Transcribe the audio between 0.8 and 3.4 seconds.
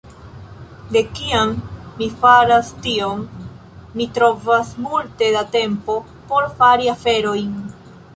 De kiam mi faras tion,